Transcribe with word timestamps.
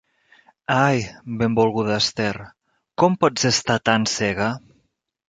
Ai, 0.75 1.01
benvolguda 1.41 1.93
Esther, 2.03 2.33
com 3.05 3.19
pots 3.25 3.47
estar 3.51 3.77
tan 3.91 4.09
cega? 4.15 4.49